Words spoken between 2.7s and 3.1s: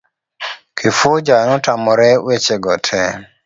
te.